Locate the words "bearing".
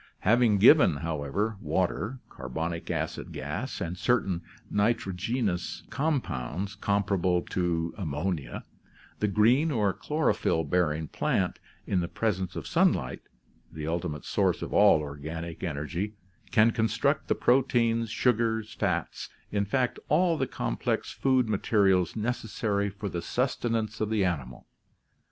10.67-11.07